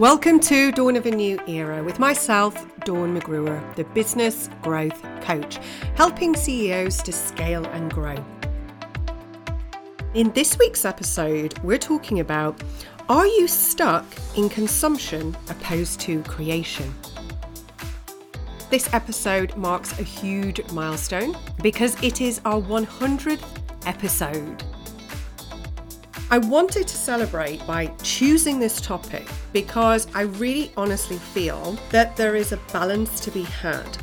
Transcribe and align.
Welcome 0.00 0.40
to 0.40 0.72
Dawn 0.72 0.96
of 0.96 1.04
a 1.04 1.10
New 1.10 1.38
Era 1.46 1.84
with 1.84 1.98
myself, 1.98 2.54
Dawn 2.86 3.14
McGruer, 3.20 3.74
the 3.74 3.84
business 3.84 4.48
growth 4.62 4.98
coach, 5.20 5.58
helping 5.94 6.34
CEOs 6.34 7.02
to 7.02 7.12
scale 7.12 7.66
and 7.66 7.92
grow. 7.92 8.16
In 10.14 10.30
this 10.30 10.56
week's 10.56 10.86
episode, 10.86 11.58
we're 11.58 11.76
talking 11.76 12.20
about 12.20 12.62
are 13.10 13.26
you 13.26 13.46
stuck 13.46 14.06
in 14.38 14.48
consumption 14.48 15.36
opposed 15.50 16.00
to 16.00 16.22
creation? 16.22 16.94
This 18.70 18.94
episode 18.94 19.54
marks 19.54 19.98
a 19.98 20.02
huge 20.02 20.66
milestone 20.72 21.36
because 21.62 22.02
it 22.02 22.22
is 22.22 22.40
our 22.46 22.58
100th 22.58 23.44
episode. 23.84 24.64
I 26.32 26.38
wanted 26.38 26.86
to 26.86 26.96
celebrate 26.96 27.66
by 27.66 27.86
choosing 28.04 28.60
this 28.60 28.80
topic 28.80 29.28
because 29.52 30.06
I 30.14 30.22
really 30.22 30.70
honestly 30.76 31.16
feel 31.16 31.76
that 31.90 32.14
there 32.14 32.36
is 32.36 32.52
a 32.52 32.56
balance 32.72 33.18
to 33.22 33.32
be 33.32 33.42
had. 33.42 33.96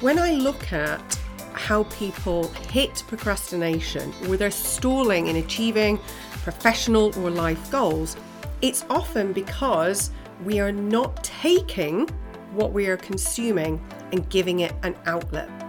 When 0.00 0.18
I 0.18 0.32
look 0.32 0.72
at 0.72 1.18
how 1.52 1.82
people 1.84 2.48
hit 2.70 3.04
procrastination 3.06 4.14
or 4.26 4.38
they're 4.38 4.50
stalling 4.50 5.26
in 5.26 5.36
achieving 5.36 6.00
professional 6.42 7.14
or 7.20 7.28
life 7.28 7.70
goals, 7.70 8.16
it's 8.62 8.86
often 8.88 9.34
because 9.34 10.10
we 10.42 10.58
are 10.58 10.72
not 10.72 11.22
taking 11.22 12.08
what 12.52 12.72
we 12.72 12.86
are 12.86 12.96
consuming 12.96 13.78
and 14.12 14.26
giving 14.30 14.60
it 14.60 14.72
an 14.84 14.96
outlet. 15.04 15.67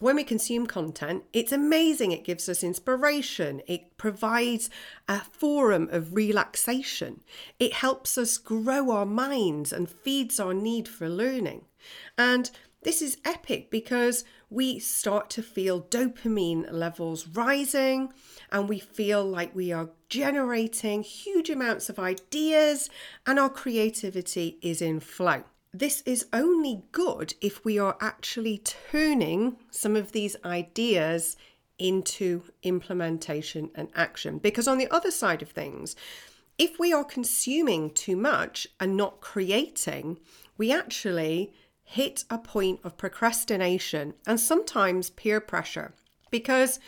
When 0.00 0.16
we 0.16 0.24
consume 0.24 0.66
content, 0.66 1.24
it's 1.34 1.52
amazing. 1.52 2.12
It 2.12 2.24
gives 2.24 2.48
us 2.48 2.64
inspiration. 2.64 3.60
It 3.66 3.98
provides 3.98 4.70
a 5.06 5.20
forum 5.20 5.90
of 5.92 6.14
relaxation. 6.14 7.20
It 7.58 7.74
helps 7.74 8.16
us 8.16 8.38
grow 8.38 8.92
our 8.92 9.04
minds 9.04 9.74
and 9.74 9.90
feeds 9.90 10.40
our 10.40 10.54
need 10.54 10.88
for 10.88 11.06
learning. 11.06 11.66
And 12.16 12.50
this 12.82 13.02
is 13.02 13.18
epic 13.26 13.70
because 13.70 14.24
we 14.48 14.78
start 14.78 15.28
to 15.30 15.42
feel 15.42 15.82
dopamine 15.82 16.72
levels 16.72 17.28
rising 17.28 18.14
and 18.50 18.70
we 18.70 18.78
feel 18.78 19.22
like 19.22 19.54
we 19.54 19.70
are 19.70 19.90
generating 20.08 21.02
huge 21.02 21.50
amounts 21.50 21.90
of 21.90 21.98
ideas 21.98 22.88
and 23.26 23.38
our 23.38 23.50
creativity 23.50 24.58
is 24.62 24.80
in 24.80 24.98
flow 25.00 25.44
this 25.72 26.02
is 26.04 26.26
only 26.32 26.82
good 26.92 27.34
if 27.40 27.64
we 27.64 27.78
are 27.78 27.96
actually 28.00 28.58
turning 28.58 29.56
some 29.70 29.96
of 29.96 30.12
these 30.12 30.36
ideas 30.44 31.36
into 31.78 32.42
implementation 32.62 33.70
and 33.74 33.88
action. 33.94 34.38
Because 34.38 34.66
on 34.66 34.78
the 34.78 34.90
other 34.90 35.10
side 35.10 35.42
of 35.42 35.50
things, 35.50 35.94
if 36.58 36.78
we 36.78 36.92
are 36.92 37.04
consuming 37.04 37.90
too 37.90 38.16
much 38.16 38.66
and 38.78 38.96
not 38.96 39.20
creating, 39.20 40.18
we 40.58 40.72
actually 40.72 41.52
hit 41.82 42.24
a 42.28 42.38
point 42.38 42.80
of 42.84 42.98
procrastination 42.98 44.14
and 44.26 44.38
sometimes 44.38 45.10
peer 45.10 45.40
pressure. 45.40 45.94
Because 46.30 46.78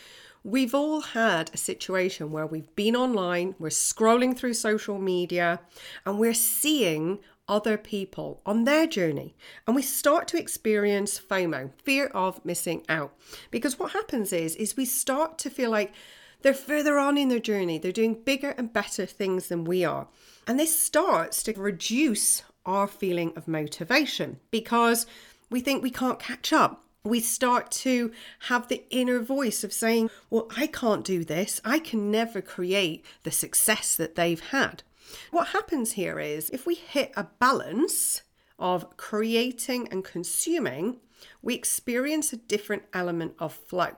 We've 0.45 0.75
all 0.75 0.99
had 0.99 1.49
a 1.53 1.57
situation 1.57 2.33
where 2.33 2.45
we've 2.45 2.75
been 2.75 2.97
online, 2.97 3.55
we're 3.59 3.69
scrolling 3.69 4.35
through 4.35 4.55
social 4.55 4.99
media, 4.99 5.61
and 6.05 6.19
we're 6.19 6.33
seeing 6.33 7.19
other 7.47 7.77
people 7.77 8.41
on 8.45 8.63
their 8.63 8.87
journey. 8.87 9.35
And 9.67 9.75
we 9.75 9.81
start 9.81 10.27
to 10.29 10.39
experience 10.39 11.19
FOMO, 11.19 11.71
fear 11.83 12.07
of 12.07 12.43
missing 12.45 12.83
out. 12.87 13.13
Because 13.51 13.77
what 13.77 13.91
happens 13.91 14.31
is, 14.31 14.55
is 14.55 14.77
we 14.77 14.85
start 14.85 15.37
to 15.39 15.49
feel 15.49 15.69
like 15.69 15.93
they're 16.41 16.53
further 16.53 16.99
on 16.99 17.17
in 17.17 17.29
their 17.29 17.39
journey. 17.39 17.77
They're 17.77 17.91
doing 17.91 18.21
bigger 18.21 18.51
and 18.57 18.71
better 18.71 19.05
things 19.05 19.47
than 19.47 19.63
we 19.63 19.83
are. 19.83 20.07
And 20.45 20.59
this 20.59 20.77
starts 20.77 21.41
to 21.43 21.53
reduce 21.53 22.43
our 22.65 22.87
feeling 22.87 23.33
of 23.35 23.47
motivation 23.47 24.39
because 24.51 25.05
we 25.49 25.59
think 25.59 25.81
we 25.81 25.91
can't 25.91 26.19
catch 26.19 26.51
up. 26.53 26.83
We 27.05 27.19
start 27.19 27.69
to 27.71 28.11
have 28.47 28.67
the 28.67 28.83
inner 28.89 29.19
voice 29.19 29.63
of 29.63 29.73
saying, 29.73 30.09
Well, 30.29 30.47
I 30.55 30.67
can't 30.67 31.03
do 31.03 31.25
this. 31.25 31.59
I 31.65 31.79
can 31.79 32.09
never 32.09 32.41
create 32.41 33.05
the 33.23 33.31
success 33.31 33.95
that 33.95 34.15
they've 34.15 34.39
had. 34.39 34.83
What 35.31 35.49
happens 35.49 35.93
here 35.93 36.19
is 36.19 36.49
if 36.49 36.65
we 36.65 36.75
hit 36.75 37.11
a 37.15 37.27
balance 37.39 38.21
of 38.59 38.97
creating 38.97 39.87
and 39.89 40.03
consuming, 40.03 40.99
we 41.41 41.55
experience 41.55 42.33
a 42.33 42.37
different 42.37 42.83
element 42.93 43.33
of 43.39 43.53
flow. 43.53 43.91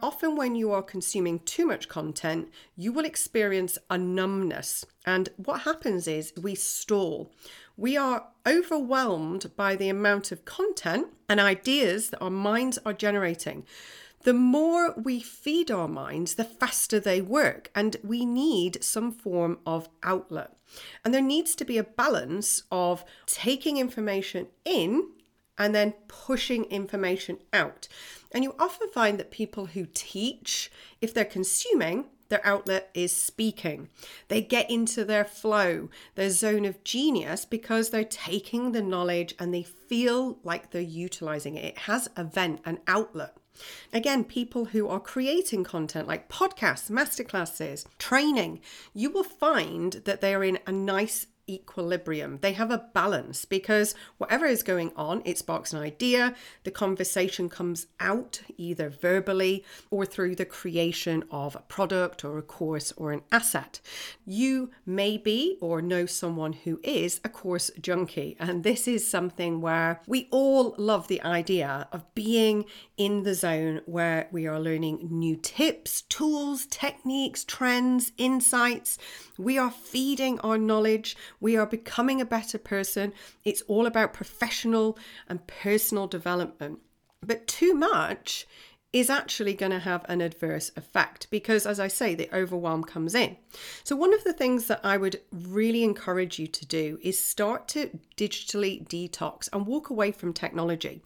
Often, 0.00 0.36
when 0.36 0.54
you 0.54 0.70
are 0.72 0.82
consuming 0.82 1.40
too 1.40 1.66
much 1.66 1.88
content, 1.88 2.50
you 2.76 2.92
will 2.92 3.04
experience 3.04 3.78
a 3.90 3.98
numbness. 3.98 4.84
And 5.04 5.28
what 5.36 5.62
happens 5.62 6.06
is 6.06 6.32
we 6.40 6.54
stall. 6.54 7.32
We 7.76 7.96
are 7.96 8.28
overwhelmed 8.46 9.54
by 9.56 9.76
the 9.76 9.88
amount 9.88 10.32
of 10.32 10.44
content 10.44 11.08
and 11.28 11.40
ideas 11.40 12.10
that 12.10 12.20
our 12.20 12.30
minds 12.30 12.78
are 12.86 12.92
generating 12.92 13.64
the 14.26 14.34
more 14.34 14.92
we 14.96 15.20
feed 15.20 15.70
our 15.70 15.86
minds, 15.86 16.34
the 16.34 16.42
faster 16.42 16.98
they 16.98 17.22
work, 17.22 17.70
and 17.76 17.96
we 18.02 18.26
need 18.26 18.82
some 18.82 19.12
form 19.12 19.60
of 19.64 19.88
outlet. 20.02 20.50
And 21.04 21.14
there 21.14 21.22
needs 21.22 21.54
to 21.54 21.64
be 21.64 21.78
a 21.78 21.84
balance 21.84 22.64
of 22.72 23.04
taking 23.26 23.76
information 23.76 24.48
in 24.64 25.10
and 25.56 25.72
then 25.72 25.94
pushing 26.08 26.64
information 26.64 27.38
out. 27.52 27.86
And 28.32 28.42
you 28.42 28.56
often 28.58 28.88
find 28.90 29.16
that 29.20 29.30
people 29.30 29.66
who 29.66 29.86
teach, 29.94 30.72
if 31.00 31.14
they're 31.14 31.24
consuming, 31.24 32.06
their 32.28 32.44
outlet 32.44 32.90
is 32.94 33.12
speaking. 33.12 33.88
They 34.28 34.42
get 34.42 34.70
into 34.70 35.04
their 35.04 35.24
flow, 35.24 35.88
their 36.14 36.30
zone 36.30 36.64
of 36.64 36.84
genius, 36.84 37.44
because 37.44 37.90
they're 37.90 38.04
taking 38.04 38.72
the 38.72 38.82
knowledge 38.82 39.34
and 39.38 39.52
they 39.52 39.62
feel 39.62 40.38
like 40.42 40.70
they're 40.70 40.82
utilizing 40.82 41.56
it. 41.56 41.64
It 41.64 41.78
has 41.78 42.08
a 42.16 42.24
vent, 42.24 42.60
an 42.64 42.80
outlet. 42.86 43.36
Again, 43.92 44.24
people 44.24 44.66
who 44.66 44.88
are 44.88 45.00
creating 45.00 45.64
content 45.64 46.06
like 46.06 46.28
podcasts, 46.28 46.90
masterclasses, 46.90 47.86
training, 47.98 48.60
you 48.92 49.10
will 49.10 49.24
find 49.24 49.94
that 50.04 50.20
they 50.20 50.34
are 50.34 50.44
in 50.44 50.58
a 50.66 50.72
nice 50.72 51.26
equilibrium. 51.48 52.38
They 52.40 52.52
have 52.52 52.70
a 52.70 52.86
balance 52.92 53.44
because 53.44 53.94
whatever 54.18 54.46
is 54.46 54.62
going 54.62 54.92
on, 54.96 55.22
it 55.24 55.38
sparks 55.38 55.72
an 55.72 55.80
idea. 55.80 56.34
The 56.64 56.70
conversation 56.70 57.48
comes 57.48 57.86
out 58.00 58.42
either 58.56 58.90
verbally 58.90 59.64
or 59.90 60.04
through 60.04 60.36
the 60.36 60.44
creation 60.44 61.24
of 61.30 61.54
a 61.54 61.60
product 61.60 62.24
or 62.24 62.38
a 62.38 62.42
course 62.42 62.92
or 62.96 63.12
an 63.12 63.22
asset. 63.30 63.80
You 64.24 64.70
may 64.84 65.16
be 65.16 65.58
or 65.60 65.80
know 65.82 66.06
someone 66.06 66.52
who 66.52 66.80
is 66.82 67.20
a 67.24 67.28
course 67.28 67.70
junkie, 67.80 68.36
and 68.38 68.64
this 68.64 68.88
is 68.88 69.08
something 69.08 69.60
where 69.60 70.00
we 70.06 70.28
all 70.30 70.74
love 70.78 71.08
the 71.08 71.22
idea 71.22 71.88
of 71.92 72.14
being 72.14 72.64
in 72.96 73.22
the 73.22 73.34
zone 73.34 73.80
where 73.86 74.28
we 74.32 74.46
are 74.46 74.60
learning 74.60 75.08
new 75.10 75.36
tips, 75.36 76.02
tools, 76.02 76.66
techniques, 76.66 77.44
trends, 77.44 78.12
insights. 78.16 78.98
We 79.38 79.58
are 79.58 79.70
feeding 79.70 80.40
our 80.40 80.58
knowledge 80.58 81.16
we 81.40 81.56
are 81.56 81.66
becoming 81.66 82.20
a 82.20 82.26
better 82.26 82.58
person. 82.58 83.12
It's 83.44 83.62
all 83.62 83.86
about 83.86 84.12
professional 84.12 84.98
and 85.28 85.46
personal 85.46 86.06
development. 86.06 86.80
But 87.20 87.46
too 87.46 87.74
much 87.74 88.46
is 88.92 89.10
actually 89.10 89.52
going 89.52 89.72
to 89.72 89.78
have 89.78 90.06
an 90.08 90.20
adverse 90.20 90.70
effect 90.76 91.28
because, 91.30 91.66
as 91.66 91.78
I 91.78 91.88
say, 91.88 92.14
the 92.14 92.34
overwhelm 92.34 92.82
comes 92.84 93.14
in. 93.14 93.36
So, 93.84 93.94
one 93.96 94.14
of 94.14 94.24
the 94.24 94.32
things 94.32 94.68
that 94.68 94.80
I 94.82 94.96
would 94.96 95.20
really 95.32 95.84
encourage 95.84 96.38
you 96.38 96.46
to 96.46 96.66
do 96.66 96.98
is 97.02 97.18
start 97.22 97.68
to 97.68 97.98
digitally 98.16 98.86
detox 98.86 99.48
and 99.52 99.66
walk 99.66 99.90
away 99.90 100.12
from 100.12 100.32
technology 100.32 101.02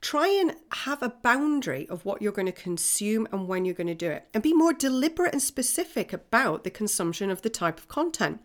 try 0.00 0.28
and 0.28 0.54
have 0.72 1.02
a 1.02 1.14
boundary 1.22 1.88
of 1.88 2.04
what 2.04 2.22
you're 2.22 2.32
going 2.32 2.46
to 2.46 2.52
consume 2.52 3.26
and 3.32 3.48
when 3.48 3.64
you're 3.64 3.74
going 3.74 3.88
to 3.88 3.94
do 3.94 4.10
it. 4.10 4.28
And 4.32 4.42
be 4.42 4.52
more 4.52 4.72
deliberate 4.72 5.32
and 5.32 5.42
specific 5.42 6.12
about 6.12 6.64
the 6.64 6.70
consumption 6.70 7.30
of 7.30 7.42
the 7.42 7.50
type 7.50 7.78
of 7.78 7.88
content, 7.88 8.40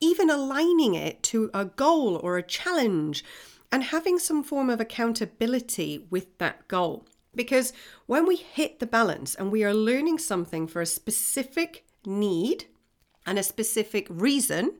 even 0.00 0.30
aligning 0.30 0.94
it 0.94 1.22
to 1.24 1.50
a 1.54 1.64
goal 1.64 2.16
or 2.16 2.36
a 2.36 2.42
challenge 2.42 3.24
and 3.70 3.84
having 3.84 4.18
some 4.18 4.42
form 4.42 4.70
of 4.70 4.80
accountability 4.80 6.06
with 6.10 6.38
that 6.38 6.66
goal. 6.68 7.06
Because 7.34 7.72
when 8.06 8.26
we 8.26 8.36
hit 8.36 8.78
the 8.78 8.86
balance 8.86 9.34
and 9.34 9.52
we 9.52 9.62
are 9.62 9.74
learning 9.74 10.18
something 10.18 10.66
for 10.66 10.80
a 10.80 10.86
specific 10.86 11.84
need 12.04 12.64
and 13.26 13.38
a 13.38 13.42
specific 13.42 14.06
reason 14.08 14.72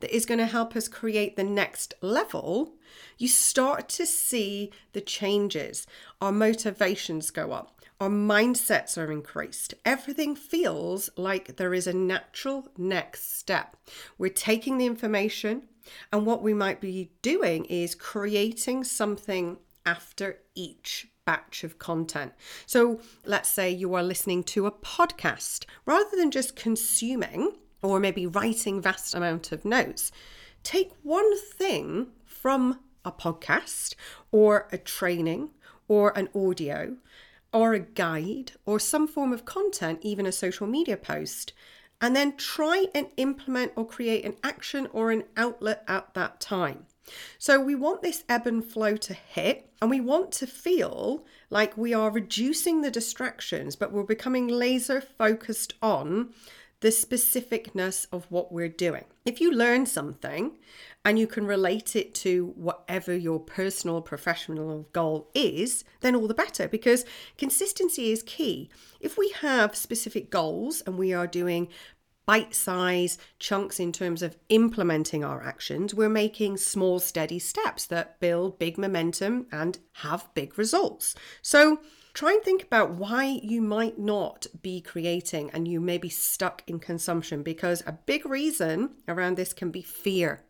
that 0.00 0.14
is 0.14 0.24
going 0.24 0.38
to 0.38 0.46
help 0.46 0.76
us 0.76 0.88
create 0.88 1.36
the 1.36 1.44
next 1.44 1.94
level, 2.00 2.74
you 3.18 3.28
start 3.28 3.88
to 3.90 4.06
see 4.06 4.72
the 4.92 5.00
changes. 5.00 5.86
Our 6.20 6.32
motivations 6.32 7.30
go 7.30 7.52
up, 7.52 7.82
our 8.00 8.08
mindsets 8.08 8.96
are 8.96 9.10
increased. 9.10 9.74
Everything 9.84 10.36
feels 10.36 11.10
like 11.16 11.56
there 11.56 11.74
is 11.74 11.86
a 11.86 11.92
natural 11.92 12.68
next 12.78 13.36
step. 13.36 13.76
We're 14.16 14.30
taking 14.30 14.78
the 14.78 14.86
information, 14.86 15.64
and 16.12 16.24
what 16.24 16.42
we 16.42 16.54
might 16.54 16.80
be 16.80 17.10
doing 17.22 17.64
is 17.64 17.94
creating 17.94 18.84
something 18.84 19.58
after 19.84 20.38
each 20.54 21.08
batch 21.24 21.64
of 21.64 21.78
content. 21.78 22.32
So 22.66 23.00
let's 23.24 23.48
say 23.48 23.70
you 23.70 23.94
are 23.94 24.02
listening 24.02 24.44
to 24.44 24.66
a 24.66 24.72
podcast. 24.72 25.64
Rather 25.84 26.16
than 26.16 26.30
just 26.30 26.56
consuming, 26.56 27.52
or 27.82 28.00
maybe 28.00 28.26
writing 28.26 28.80
vast 28.80 29.14
amount 29.14 29.52
of 29.52 29.64
notes. 29.64 30.10
Take 30.62 30.92
one 31.02 31.38
thing 31.38 32.08
from 32.24 32.80
a 33.04 33.12
podcast 33.12 33.94
or 34.32 34.68
a 34.72 34.78
training 34.78 35.50
or 35.86 36.16
an 36.18 36.28
audio 36.34 36.96
or 37.52 37.72
a 37.74 37.80
guide 37.80 38.52
or 38.66 38.78
some 38.78 39.08
form 39.08 39.32
of 39.32 39.44
content, 39.44 40.00
even 40.02 40.26
a 40.26 40.32
social 40.32 40.66
media 40.66 40.96
post, 40.96 41.52
and 42.00 42.14
then 42.14 42.36
try 42.36 42.86
and 42.94 43.08
implement 43.16 43.72
or 43.74 43.86
create 43.86 44.24
an 44.24 44.36
action 44.44 44.88
or 44.92 45.10
an 45.10 45.24
outlet 45.36 45.82
at 45.88 46.12
that 46.14 46.40
time. 46.40 46.86
So 47.38 47.58
we 47.58 47.74
want 47.74 48.02
this 48.02 48.24
ebb 48.28 48.46
and 48.46 48.62
flow 48.64 48.96
to 48.96 49.14
hit, 49.14 49.70
and 49.80 49.90
we 49.90 50.00
want 50.00 50.30
to 50.32 50.46
feel 50.46 51.24
like 51.48 51.76
we 51.76 51.94
are 51.94 52.10
reducing 52.10 52.82
the 52.82 52.90
distractions, 52.90 53.76
but 53.76 53.92
we're 53.92 54.02
becoming 54.02 54.46
laser 54.46 55.00
focused 55.00 55.72
on 55.80 56.34
the 56.80 56.88
specificness 56.88 58.06
of 58.12 58.26
what 58.30 58.52
we're 58.52 58.68
doing. 58.68 59.04
If 59.24 59.40
you 59.40 59.52
learn 59.52 59.86
something 59.86 60.58
and 61.04 61.18
you 61.18 61.26
can 61.26 61.46
relate 61.46 61.96
it 61.96 62.14
to 62.16 62.52
whatever 62.56 63.14
your 63.16 63.40
personal 63.40 64.00
professional 64.00 64.88
goal 64.92 65.30
is, 65.34 65.84
then 66.00 66.14
all 66.14 66.28
the 66.28 66.34
better 66.34 66.68
because 66.68 67.04
consistency 67.36 68.12
is 68.12 68.22
key. 68.22 68.70
If 69.00 69.18
we 69.18 69.30
have 69.40 69.74
specific 69.74 70.30
goals 70.30 70.82
and 70.86 70.96
we 70.96 71.12
are 71.12 71.26
doing 71.26 71.68
bite 72.26 72.54
size 72.54 73.16
chunks 73.38 73.80
in 73.80 73.90
terms 73.90 74.22
of 74.22 74.36
implementing 74.50 75.24
our 75.24 75.42
actions, 75.42 75.94
we're 75.94 76.10
making 76.10 76.58
small, 76.58 76.98
steady 76.98 77.38
steps 77.38 77.86
that 77.86 78.20
build 78.20 78.58
big 78.58 78.76
momentum 78.76 79.46
and 79.50 79.78
have 79.92 80.28
big 80.34 80.58
results. 80.58 81.14
So, 81.40 81.80
try 82.18 82.32
and 82.32 82.42
think 82.42 82.64
about 82.64 82.90
why 82.90 83.38
you 83.44 83.62
might 83.62 83.96
not 83.96 84.44
be 84.60 84.80
creating 84.80 85.48
and 85.52 85.68
you 85.68 85.78
may 85.80 85.96
be 85.96 86.08
stuck 86.08 86.64
in 86.66 86.80
consumption 86.80 87.44
because 87.44 87.80
a 87.86 87.92
big 87.92 88.26
reason 88.26 88.90
around 89.06 89.36
this 89.36 89.52
can 89.52 89.70
be 89.70 89.82
fear. 89.82 90.42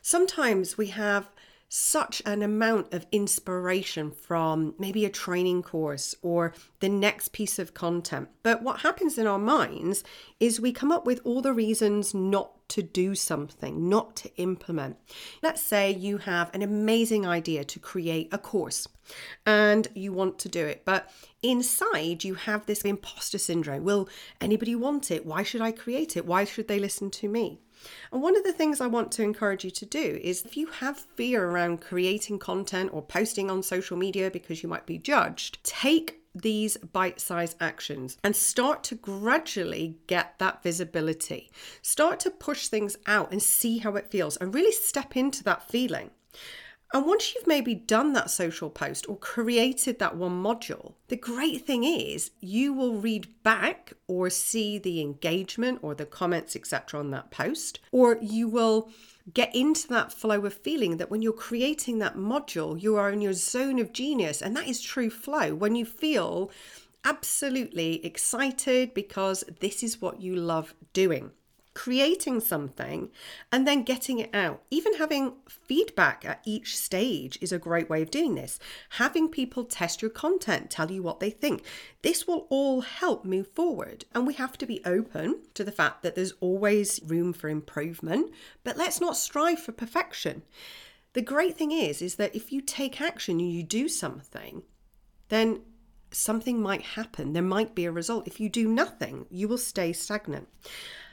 Sometimes 0.00 0.78
we 0.78 0.86
have 0.86 1.28
such 1.74 2.20
an 2.26 2.42
amount 2.42 2.92
of 2.92 3.06
inspiration 3.12 4.10
from 4.10 4.74
maybe 4.78 5.06
a 5.06 5.10
training 5.10 5.62
course 5.62 6.14
or 6.20 6.52
the 6.80 6.88
next 6.88 7.32
piece 7.32 7.58
of 7.58 7.72
content. 7.72 8.28
But 8.42 8.62
what 8.62 8.80
happens 8.80 9.16
in 9.16 9.26
our 9.26 9.38
minds 9.38 10.04
is 10.38 10.60
we 10.60 10.70
come 10.70 10.92
up 10.92 11.06
with 11.06 11.22
all 11.24 11.40
the 11.40 11.54
reasons 11.54 12.12
not 12.12 12.68
to 12.68 12.82
do 12.82 13.14
something, 13.14 13.88
not 13.88 14.16
to 14.16 14.36
implement. 14.36 14.98
Let's 15.42 15.62
say 15.62 15.90
you 15.90 16.18
have 16.18 16.50
an 16.52 16.60
amazing 16.60 17.26
idea 17.26 17.64
to 17.64 17.78
create 17.78 18.28
a 18.32 18.38
course 18.38 18.86
and 19.46 19.88
you 19.94 20.12
want 20.12 20.38
to 20.40 20.50
do 20.50 20.66
it, 20.66 20.82
but 20.84 21.10
inside 21.42 22.22
you 22.22 22.34
have 22.34 22.66
this 22.66 22.82
imposter 22.82 23.38
syndrome. 23.38 23.82
Will 23.82 24.10
anybody 24.42 24.74
want 24.74 25.10
it? 25.10 25.24
Why 25.24 25.42
should 25.42 25.62
I 25.62 25.72
create 25.72 26.18
it? 26.18 26.26
Why 26.26 26.44
should 26.44 26.68
they 26.68 26.78
listen 26.78 27.10
to 27.12 27.30
me? 27.30 27.60
And 28.10 28.22
one 28.22 28.36
of 28.36 28.44
the 28.44 28.52
things 28.52 28.80
I 28.80 28.86
want 28.86 29.12
to 29.12 29.22
encourage 29.22 29.64
you 29.64 29.70
to 29.70 29.86
do 29.86 30.18
is 30.22 30.44
if 30.44 30.56
you 30.56 30.66
have 30.66 31.06
fear 31.16 31.48
around 31.48 31.80
creating 31.80 32.38
content 32.38 32.90
or 32.92 33.02
posting 33.02 33.50
on 33.50 33.62
social 33.62 33.96
media 33.96 34.30
because 34.30 34.62
you 34.62 34.68
might 34.68 34.86
be 34.86 34.98
judged, 34.98 35.62
take 35.64 36.22
these 36.34 36.76
bite 36.78 37.20
sized 37.20 37.56
actions 37.60 38.16
and 38.24 38.34
start 38.34 38.82
to 38.84 38.94
gradually 38.94 39.96
get 40.06 40.38
that 40.38 40.62
visibility. 40.62 41.50
Start 41.82 42.20
to 42.20 42.30
push 42.30 42.68
things 42.68 42.96
out 43.06 43.32
and 43.32 43.42
see 43.42 43.78
how 43.78 43.96
it 43.96 44.10
feels 44.10 44.36
and 44.36 44.54
really 44.54 44.72
step 44.72 45.16
into 45.16 45.44
that 45.44 45.68
feeling. 45.68 46.10
And 46.94 47.06
once 47.06 47.34
you've 47.34 47.46
maybe 47.46 47.74
done 47.74 48.12
that 48.12 48.30
social 48.30 48.68
post 48.68 49.08
or 49.08 49.16
created 49.16 49.98
that 49.98 50.16
one 50.16 50.42
module, 50.42 50.92
the 51.08 51.16
great 51.16 51.64
thing 51.66 51.84
is 51.84 52.32
you 52.40 52.74
will 52.74 52.96
read 52.96 53.28
back 53.42 53.94
or 54.06 54.28
see 54.28 54.78
the 54.78 55.00
engagement 55.00 55.78
or 55.80 55.94
the 55.94 56.04
comments, 56.04 56.54
etc., 56.54 57.00
on 57.00 57.10
that 57.10 57.30
post, 57.30 57.80
or 57.92 58.18
you 58.20 58.46
will 58.46 58.90
get 59.32 59.54
into 59.54 59.88
that 59.88 60.12
flow 60.12 60.44
of 60.44 60.52
feeling 60.52 60.98
that 60.98 61.10
when 61.10 61.22
you're 61.22 61.32
creating 61.32 61.98
that 62.00 62.16
module, 62.16 62.80
you 62.80 62.96
are 62.96 63.10
in 63.10 63.22
your 63.22 63.32
zone 63.32 63.78
of 63.78 63.94
genius. 63.94 64.42
And 64.42 64.54
that 64.54 64.68
is 64.68 64.82
true 64.82 65.08
flow 65.08 65.54
when 65.54 65.74
you 65.74 65.86
feel 65.86 66.50
absolutely 67.04 68.04
excited 68.04 68.92
because 68.92 69.44
this 69.60 69.82
is 69.82 70.02
what 70.02 70.20
you 70.20 70.36
love 70.36 70.74
doing 70.92 71.30
creating 71.74 72.40
something 72.40 73.10
and 73.50 73.66
then 73.66 73.82
getting 73.82 74.18
it 74.18 74.34
out. 74.34 74.62
Even 74.70 74.94
having 74.94 75.34
feedback 75.48 76.24
at 76.24 76.42
each 76.44 76.76
stage 76.76 77.38
is 77.40 77.52
a 77.52 77.58
great 77.58 77.88
way 77.88 78.02
of 78.02 78.10
doing 78.10 78.34
this. 78.34 78.58
Having 78.90 79.28
people 79.28 79.64
test 79.64 80.02
your 80.02 80.10
content, 80.10 80.70
tell 80.70 80.90
you 80.90 81.02
what 81.02 81.20
they 81.20 81.30
think. 81.30 81.64
This 82.02 82.26
will 82.26 82.46
all 82.50 82.82
help 82.82 83.24
move 83.24 83.48
forward. 83.48 84.04
And 84.14 84.26
we 84.26 84.34
have 84.34 84.58
to 84.58 84.66
be 84.66 84.84
open 84.84 85.40
to 85.54 85.64
the 85.64 85.72
fact 85.72 86.02
that 86.02 86.14
there's 86.14 86.34
always 86.40 87.00
room 87.04 87.32
for 87.32 87.48
improvement, 87.48 88.32
but 88.64 88.76
let's 88.76 89.00
not 89.00 89.16
strive 89.16 89.60
for 89.60 89.72
perfection. 89.72 90.42
The 91.14 91.22
great 91.22 91.56
thing 91.56 91.72
is 91.72 92.00
is 92.02 92.16
that 92.16 92.34
if 92.34 92.52
you 92.52 92.60
take 92.60 93.00
action 93.00 93.38
and 93.40 93.52
you 93.52 93.62
do 93.62 93.88
something, 93.88 94.62
then 95.28 95.62
something 96.10 96.60
might 96.60 96.82
happen. 96.82 97.32
There 97.32 97.42
might 97.42 97.74
be 97.74 97.84
a 97.84 97.92
result. 97.92 98.26
If 98.26 98.40
you 98.40 98.48
do 98.48 98.68
nothing, 98.68 99.26
you 99.30 99.48
will 99.48 99.58
stay 99.58 99.92
stagnant. 99.92 100.48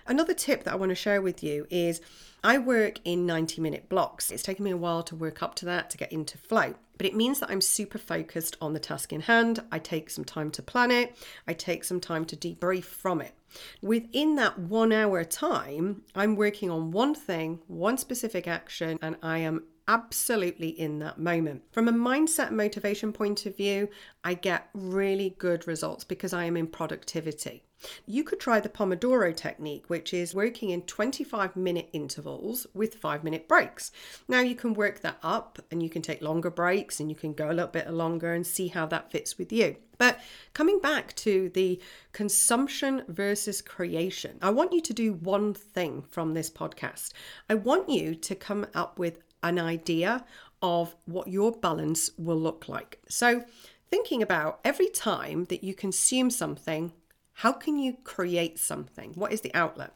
Another 0.09 0.33
tip 0.33 0.63
that 0.63 0.73
I 0.73 0.75
want 0.75 0.89
to 0.89 0.95
share 0.95 1.21
with 1.21 1.43
you 1.43 1.67
is 1.69 2.01
I 2.43 2.57
work 2.57 2.97
in 3.05 3.27
90 3.27 3.61
minute 3.61 3.89
blocks. 3.89 4.31
It's 4.31 4.41
taken 4.41 4.65
me 4.65 4.71
a 4.71 4.77
while 4.77 5.03
to 5.03 5.15
work 5.15 5.43
up 5.43 5.53
to 5.55 5.65
that 5.65 5.91
to 5.91 5.97
get 5.97 6.11
into 6.11 6.35
flow, 6.35 6.73
but 6.97 7.05
it 7.05 7.15
means 7.15 7.39
that 7.39 7.51
I'm 7.51 7.61
super 7.61 7.99
focused 7.99 8.57
on 8.59 8.73
the 8.73 8.79
task 8.79 9.13
in 9.13 9.21
hand. 9.21 9.61
I 9.71 9.77
take 9.77 10.09
some 10.09 10.25
time 10.25 10.49
to 10.51 10.63
plan 10.63 10.89
it, 10.89 11.15
I 11.47 11.53
take 11.53 11.83
some 11.83 11.99
time 11.99 12.25
to 12.25 12.35
debrief 12.35 12.85
from 12.85 13.21
it. 13.21 13.35
Within 13.83 14.33
that 14.37 14.57
one 14.57 14.91
hour 14.91 15.23
time, 15.23 16.01
I'm 16.15 16.35
working 16.35 16.71
on 16.71 16.89
one 16.89 17.13
thing, 17.13 17.59
one 17.67 17.99
specific 17.99 18.47
action, 18.47 18.97
and 19.03 19.15
I 19.21 19.37
am 19.39 19.65
absolutely 19.87 20.69
in 20.69 20.97
that 20.99 21.19
moment. 21.19 21.61
From 21.71 21.87
a 21.87 21.93
mindset 21.93 22.49
motivation 22.49 23.13
point 23.13 23.45
of 23.45 23.55
view, 23.55 23.89
I 24.23 24.33
get 24.33 24.69
really 24.73 25.35
good 25.37 25.67
results 25.67 26.03
because 26.03 26.33
I 26.33 26.45
am 26.45 26.57
in 26.57 26.65
productivity. 26.65 27.63
You 28.05 28.23
could 28.23 28.39
try 28.39 28.59
the 28.59 28.69
Pomodoro 28.69 29.35
technique, 29.35 29.89
which 29.89 30.13
is 30.13 30.35
working 30.35 30.69
in 30.69 30.81
25 30.83 31.55
minute 31.55 31.89
intervals 31.93 32.67
with 32.73 32.95
five 32.95 33.23
minute 33.23 33.47
breaks. 33.47 33.91
Now, 34.27 34.41
you 34.41 34.55
can 34.55 34.73
work 34.73 35.01
that 35.01 35.17
up 35.23 35.59
and 35.71 35.81
you 35.81 35.89
can 35.89 36.01
take 36.01 36.21
longer 36.21 36.49
breaks 36.49 36.99
and 36.99 37.09
you 37.09 37.15
can 37.15 37.33
go 37.33 37.49
a 37.49 37.53
little 37.53 37.67
bit 37.67 37.89
longer 37.89 38.33
and 38.33 38.45
see 38.45 38.67
how 38.67 38.85
that 38.87 39.11
fits 39.11 39.37
with 39.37 39.51
you. 39.51 39.75
But 39.97 40.19
coming 40.53 40.79
back 40.79 41.13
to 41.17 41.49
the 41.49 41.79
consumption 42.13 43.03
versus 43.07 43.61
creation, 43.61 44.37
I 44.41 44.49
want 44.49 44.73
you 44.73 44.81
to 44.81 44.93
do 44.93 45.13
one 45.13 45.53
thing 45.53 46.03
from 46.09 46.33
this 46.33 46.49
podcast. 46.49 47.11
I 47.49 47.55
want 47.55 47.89
you 47.89 48.15
to 48.15 48.35
come 48.35 48.65
up 48.73 48.97
with 48.97 49.19
an 49.43 49.59
idea 49.59 50.25
of 50.61 50.95
what 51.05 51.27
your 51.27 51.51
balance 51.51 52.11
will 52.17 52.39
look 52.39 52.67
like. 52.67 52.99
So, 53.07 53.43
thinking 53.89 54.21
about 54.21 54.59
every 54.63 54.89
time 54.89 55.45
that 55.45 55.63
you 55.63 55.73
consume 55.73 56.29
something, 56.29 56.91
how 57.39 57.53
can 57.53 57.79
you 57.79 57.95
create 58.03 58.59
something? 58.59 59.13
What 59.13 59.31
is 59.31 59.39
the 59.39 59.55
outlet? 59.55 59.95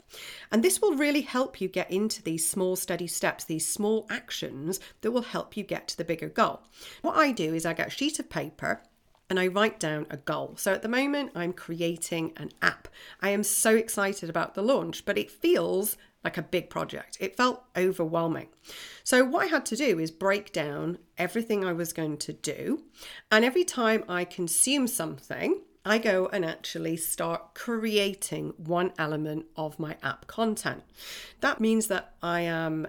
And 0.50 0.63
this 0.63 0.81
will 0.81 0.95
really 0.95 1.19
help 1.19 1.59
you 1.59 1.67
get 1.67 1.91
into 1.91 2.23
these 2.23 2.47
small, 2.47 2.77
steady 2.77 3.05
steps, 3.05 3.43
these 3.43 3.67
small 3.67 4.07
actions 4.09 4.79
that 5.01 5.12
will 5.12 5.23
help 5.23 5.57
you 5.57 5.63
get 5.63 5.89
to 5.89 5.97
the 5.97 6.05
bigger 6.05 6.29
goal. 6.29 6.62
What 7.01 7.17
I 7.17 7.33
do 7.33 7.53
is 7.53 7.65
I 7.65 7.73
get 7.73 7.88
a 7.88 7.91
sheet 7.91 8.17
of 8.17 8.29
paper 8.29 8.81
and 9.29 9.38
I 9.38 9.47
write 9.47 9.77
down 9.77 10.07
a 10.09 10.15
goal. 10.15 10.53
So 10.55 10.71
at 10.71 10.83
the 10.83 10.88
moment, 10.88 11.31
I'm 11.35 11.51
creating 11.51 12.31
an 12.38 12.51
app. 12.62 12.88
I 13.19 13.31
am 13.31 13.43
so 13.43 13.75
excited 13.75 14.29
about 14.29 14.55
the 14.55 14.62
launch, 14.62 15.03
but 15.03 15.17
it 15.17 15.29
feels 15.29 15.97
like 16.23 16.38
a 16.38 16.43
big 16.43 16.69
project. 16.69 17.17
It 17.19 17.35
felt 17.35 17.65
overwhelming. 17.75 18.47
So, 19.03 19.25
what 19.25 19.43
I 19.43 19.47
had 19.47 19.65
to 19.65 19.75
do 19.75 20.00
is 20.00 20.12
break 20.12 20.53
down 20.53 20.97
everything 21.17 21.65
I 21.65 21.73
was 21.73 21.91
going 21.91 22.19
to 22.19 22.31
do. 22.31 22.83
And 23.29 23.43
every 23.43 23.65
time 23.65 24.05
I 24.07 24.23
consume 24.23 24.88
something, 24.88 25.59
I 25.86 25.98
go 25.98 26.30
and 26.32 26.46
actually 26.46 26.98
start 26.98 27.54
creating 27.56 28.54
one 28.58 28.94
element 28.98 29.48
of 29.58 29.80
my 29.80 29.98
app 30.02 30.28
content. 30.28 30.84
That 31.42 31.60
means 31.60 31.88
that 31.88 32.13
I 32.22 32.42
am 32.42 32.88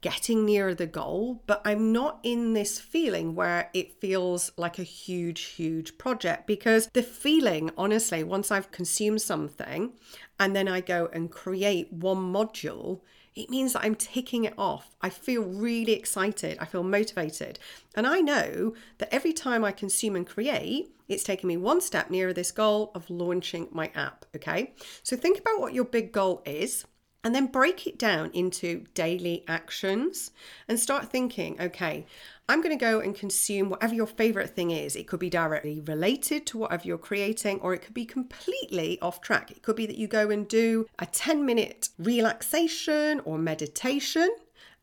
getting 0.00 0.44
near 0.44 0.74
the 0.74 0.86
goal, 0.86 1.42
but 1.46 1.62
I'm 1.64 1.90
not 1.90 2.20
in 2.22 2.52
this 2.52 2.78
feeling 2.78 3.34
where 3.34 3.70
it 3.72 4.00
feels 4.00 4.52
like 4.56 4.78
a 4.78 4.82
huge, 4.82 5.40
huge 5.40 5.96
project 5.96 6.46
because 6.46 6.88
the 6.92 7.02
feeling, 7.02 7.70
honestly, 7.78 8.22
once 8.22 8.50
I've 8.50 8.70
consumed 8.70 9.22
something 9.22 9.94
and 10.38 10.54
then 10.54 10.68
I 10.68 10.82
go 10.82 11.08
and 11.12 11.30
create 11.30 11.90
one 11.90 12.18
module, 12.18 13.00
it 13.34 13.50
means 13.50 13.72
that 13.72 13.84
I'm 13.84 13.94
ticking 13.94 14.44
it 14.44 14.54
off. 14.56 14.94
I 15.00 15.10
feel 15.10 15.42
really 15.42 15.92
excited. 15.92 16.56
I 16.60 16.66
feel 16.66 16.84
motivated. 16.84 17.58
And 17.94 18.06
I 18.06 18.20
know 18.20 18.74
that 18.98 19.12
every 19.12 19.32
time 19.32 19.64
I 19.64 19.72
consume 19.72 20.14
and 20.16 20.26
create, 20.26 20.94
it's 21.08 21.24
taking 21.24 21.48
me 21.48 21.56
one 21.56 21.80
step 21.80 22.10
nearer 22.10 22.32
this 22.32 22.52
goal 22.52 22.92
of 22.94 23.10
launching 23.10 23.68
my 23.72 23.90
app. 23.94 24.24
Okay. 24.36 24.74
So 25.02 25.16
think 25.16 25.38
about 25.40 25.60
what 25.60 25.74
your 25.74 25.84
big 25.84 26.12
goal 26.12 26.42
is. 26.46 26.84
And 27.24 27.34
then 27.34 27.46
break 27.46 27.86
it 27.86 27.98
down 27.98 28.30
into 28.34 28.84
daily 28.92 29.44
actions 29.48 30.30
and 30.68 30.78
start 30.78 31.10
thinking, 31.10 31.58
okay, 31.58 32.06
I'm 32.50 32.60
going 32.60 32.78
to 32.78 32.84
go 32.84 33.00
and 33.00 33.14
consume 33.14 33.70
whatever 33.70 33.94
your 33.94 34.06
favorite 34.06 34.50
thing 34.50 34.70
is. 34.70 34.94
It 34.94 35.08
could 35.08 35.20
be 35.20 35.30
directly 35.30 35.80
related 35.80 36.46
to 36.48 36.58
whatever 36.58 36.84
you're 36.84 36.98
creating, 36.98 37.60
or 37.60 37.72
it 37.72 37.80
could 37.80 37.94
be 37.94 38.04
completely 38.04 39.00
off 39.00 39.22
track. 39.22 39.50
It 39.50 39.62
could 39.62 39.76
be 39.76 39.86
that 39.86 39.96
you 39.96 40.06
go 40.06 40.28
and 40.28 40.46
do 40.46 40.86
a 40.98 41.06
10 41.06 41.46
minute 41.46 41.88
relaxation 41.98 43.20
or 43.20 43.38
meditation, 43.38 44.28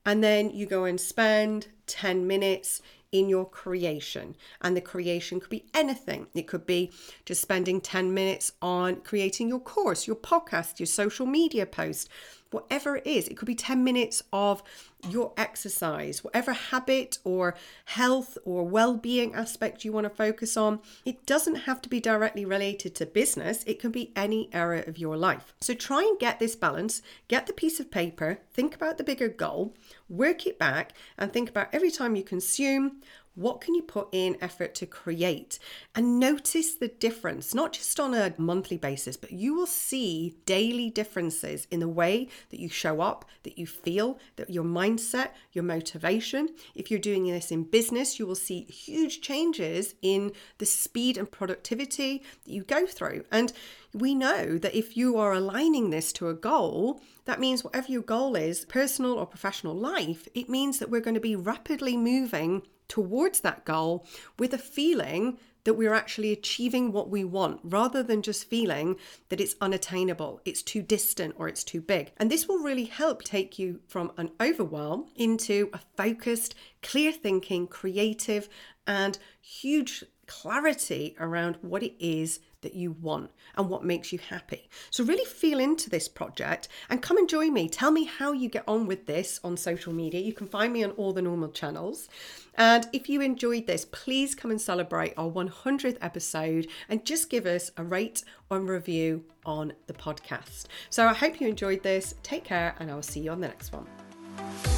and 0.03 0.23
then 0.23 0.49
you 0.49 0.65
go 0.65 0.85
and 0.85 0.99
spend 0.99 1.67
10 1.85 2.25
minutes 2.25 2.81
in 3.11 3.29
your 3.29 3.45
creation. 3.49 4.35
And 4.61 4.75
the 4.75 4.81
creation 4.81 5.39
could 5.39 5.49
be 5.49 5.65
anything. 5.73 6.27
It 6.33 6.47
could 6.47 6.65
be 6.65 6.91
just 7.25 7.41
spending 7.41 7.81
10 7.81 8.13
minutes 8.13 8.53
on 8.61 8.97
creating 9.01 9.49
your 9.49 9.59
course, 9.59 10.07
your 10.07 10.15
podcast, 10.15 10.79
your 10.79 10.87
social 10.87 11.25
media 11.25 11.65
post, 11.65 12.09
whatever 12.51 12.97
it 12.97 13.07
is. 13.07 13.27
It 13.27 13.37
could 13.37 13.47
be 13.47 13.55
10 13.55 13.83
minutes 13.83 14.21
of 14.31 14.61
your 15.09 15.33
exercise, 15.35 16.23
whatever 16.23 16.53
habit 16.53 17.17
or 17.23 17.55
health 17.85 18.37
or 18.45 18.63
well 18.63 18.95
being 18.95 19.33
aspect 19.33 19.83
you 19.83 19.91
want 19.91 20.05
to 20.05 20.09
focus 20.09 20.55
on. 20.55 20.79
It 21.05 21.25
doesn't 21.25 21.55
have 21.55 21.81
to 21.81 21.89
be 21.89 21.99
directly 21.99 22.45
related 22.45 22.93
to 22.95 23.05
business, 23.05 23.63
it 23.65 23.79
can 23.79 23.91
be 23.91 24.11
any 24.15 24.49
area 24.53 24.83
of 24.85 24.97
your 24.97 25.17
life. 25.17 25.53
So 25.61 25.73
try 25.73 26.01
and 26.01 26.19
get 26.19 26.39
this 26.39 26.55
balance, 26.55 27.01
get 27.27 27.47
the 27.47 27.53
piece 27.53 27.79
of 27.79 27.89
paper, 27.89 28.39
think 28.53 28.75
about 28.75 28.97
the 28.97 29.03
bigger 29.03 29.29
goal, 29.29 29.73
work 30.09 30.45
it 30.45 30.59
back, 30.59 30.93
and 31.17 31.31
think 31.31 31.49
about 31.49 31.69
every 31.73 31.91
time 31.91 32.15
you 32.15 32.23
consume 32.23 33.01
what 33.35 33.61
can 33.61 33.73
you 33.73 33.81
put 33.81 34.09
in 34.11 34.37
effort 34.41 34.75
to 34.75 34.85
create? 34.85 35.57
And 35.95 36.19
notice 36.19 36.75
the 36.75 36.89
difference, 36.89 37.53
not 37.53 37.73
just 37.73 37.99
on 37.99 38.13
a 38.13 38.33
monthly 38.37 38.77
basis, 38.77 39.15
but 39.15 39.31
you 39.31 39.53
will 39.53 39.67
see 39.67 40.35
daily 40.45 40.89
differences 40.89 41.67
in 41.71 41.79
the 41.79 41.87
way 41.87 42.27
that 42.49 42.59
you 42.59 42.69
show 42.69 43.01
up, 43.01 43.25
that 43.43 43.57
you 43.57 43.65
feel, 43.65 44.19
that 44.35 44.49
your 44.49 44.63
mindset, 44.63 45.29
your 45.53 45.63
motivation. 45.63 46.49
If 46.75 46.91
you're 46.91 46.99
doing 46.99 47.25
this 47.25 47.51
in 47.51 47.63
business, 47.63 48.19
you 48.19 48.25
will 48.25 48.35
see 48.35 48.63
huge 48.63 49.21
changes 49.21 49.95
in 50.01 50.33
the 50.57 50.65
speed 50.65 51.17
and 51.17 51.31
productivity 51.31 52.23
that 52.43 52.51
you 52.51 52.63
go 52.63 52.85
through. 52.85 53.23
And 53.31 53.53
we 53.93 54.15
know 54.15 54.57
that 54.57 54.75
if 54.75 54.95
you 54.95 55.17
are 55.17 55.33
aligning 55.33 55.89
this 55.89 56.13
to 56.13 56.29
a 56.29 56.33
goal, 56.33 57.01
that 57.25 57.39
means 57.39 57.63
whatever 57.63 57.91
your 57.91 58.01
goal 58.01 58.35
is, 58.35 58.65
personal 58.65 59.13
or 59.13 59.25
professional 59.25 59.75
life, 59.75 60.27
it 60.33 60.49
means 60.49 60.79
that 60.79 60.89
we're 60.89 61.01
going 61.01 61.13
to 61.13 61.19
be 61.19 61.35
rapidly 61.35 61.97
moving 61.97 62.63
towards 62.91 63.39
that 63.39 63.63
goal 63.63 64.05
with 64.37 64.53
a 64.53 64.57
feeling 64.57 65.37
that 65.63 65.75
we're 65.75 65.93
actually 65.93 66.33
achieving 66.33 66.91
what 66.91 67.09
we 67.09 67.23
want 67.23 67.61
rather 67.63 68.03
than 68.03 68.21
just 68.21 68.49
feeling 68.49 68.97
that 69.29 69.39
it's 69.39 69.55
unattainable, 69.61 70.41
it's 70.43 70.61
too 70.61 70.81
distant, 70.81 71.33
or 71.37 71.47
it's 71.47 71.63
too 71.63 71.79
big. 71.79 72.11
And 72.17 72.29
this 72.29 72.49
will 72.49 72.59
really 72.59 72.83
help 72.83 73.23
take 73.23 73.57
you 73.57 73.79
from 73.87 74.11
an 74.17 74.31
overwhelm 74.41 75.05
into 75.15 75.69
a 75.71 75.79
focused, 75.95 76.53
clear 76.83 77.13
thinking, 77.13 77.65
creative, 77.65 78.49
and 78.85 79.17
huge 79.39 80.03
clarity 80.27 81.15
around 81.17 81.59
what 81.61 81.83
it 81.83 81.93
is 81.97 82.41
that 82.61 82.75
you 82.75 82.91
want 82.91 83.31
and 83.55 83.69
what 83.69 83.83
makes 83.83 84.11
you 84.11 84.19
happy. 84.19 84.69
So, 84.89 85.03
really 85.03 85.25
feel 85.25 85.59
into 85.59 85.89
this 85.89 86.07
project 86.07 86.67
and 86.89 87.01
come 87.01 87.17
and 87.17 87.27
join 87.27 87.53
me. 87.53 87.69
Tell 87.69 87.91
me 87.91 88.05
how 88.05 88.31
you 88.31 88.49
get 88.49 88.63
on 88.67 88.87
with 88.87 89.05
this 89.05 89.39
on 89.43 89.57
social 89.57 89.93
media. 89.93 90.21
You 90.21 90.33
can 90.33 90.47
find 90.47 90.73
me 90.73 90.83
on 90.83 90.91
all 90.91 91.13
the 91.13 91.21
normal 91.21 91.49
channels. 91.49 92.07
And 92.55 92.87
if 92.93 93.09
you 93.09 93.21
enjoyed 93.21 93.67
this, 93.67 93.85
please 93.85 94.35
come 94.35 94.51
and 94.51 94.61
celebrate 94.61 95.13
our 95.17 95.29
100th 95.29 95.97
episode 96.01 96.67
and 96.89 97.05
just 97.05 97.29
give 97.29 97.45
us 97.45 97.71
a 97.77 97.83
rate 97.83 98.23
and 98.49 98.67
review 98.67 99.23
on 99.45 99.73
the 99.87 99.93
podcast. 99.93 100.65
So, 100.89 101.07
I 101.07 101.13
hope 101.13 101.41
you 101.41 101.47
enjoyed 101.47 101.83
this. 101.83 102.15
Take 102.23 102.43
care, 102.43 102.75
and 102.79 102.91
I 102.91 102.95
will 102.95 103.01
see 103.01 103.21
you 103.21 103.31
on 103.31 103.41
the 103.41 103.47
next 103.47 103.73
one. 103.73 104.70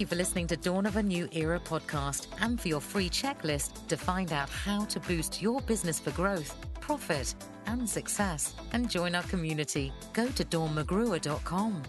Thank 0.00 0.12
you 0.12 0.16
for 0.16 0.22
listening 0.22 0.46
to 0.46 0.56
Dawn 0.56 0.86
of 0.86 0.96
a 0.96 1.02
New 1.02 1.28
Era 1.30 1.60
podcast 1.60 2.28
and 2.40 2.58
for 2.58 2.68
your 2.68 2.80
free 2.80 3.10
checklist 3.10 3.86
to 3.88 3.98
find 3.98 4.32
out 4.32 4.48
how 4.48 4.86
to 4.86 4.98
boost 5.00 5.42
your 5.42 5.60
business 5.60 6.00
for 6.00 6.10
growth, 6.12 6.56
profit, 6.80 7.34
and 7.66 7.86
success. 7.86 8.54
And 8.72 8.88
join 8.88 9.14
our 9.14 9.22
community. 9.24 9.92
Go 10.14 10.26
to 10.28 10.42
dawnmcgruer.com. 10.42 11.82